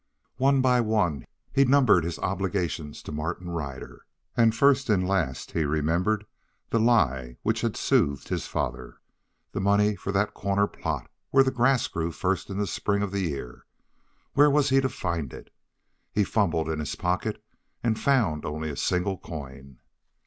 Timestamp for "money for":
9.61-10.11